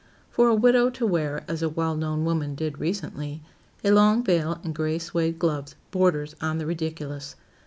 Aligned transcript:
For 0.31 0.47
a 0.47 0.55
widow 0.55 0.89
to 0.89 1.05
wear, 1.05 1.43
as 1.47 1.61
a 1.61 1.69
well 1.69 1.95
known 1.95 2.25
woman 2.25 2.55
did 2.55 2.79
recently, 2.79 3.43
a 3.83 3.91
long 3.91 4.23
veil 4.23 4.59
and 4.63 4.73
gray 4.73 4.97
suède 4.97 5.37
gloves, 5.37 5.75
borders 5.91 6.33
on 6.41 6.57
the 6.57 6.65
ridiculous. 6.65 7.35